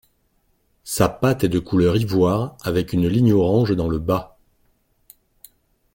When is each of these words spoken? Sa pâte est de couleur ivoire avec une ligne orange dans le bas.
Sa 0.83 1.09
pâte 1.09 1.43
est 1.43 1.47
de 1.49 1.59
couleur 1.59 1.95
ivoire 1.95 2.57
avec 2.63 2.91
une 2.91 3.07
ligne 3.07 3.33
orange 3.33 3.75
dans 3.75 3.87
le 3.87 3.99
bas. 3.99 4.35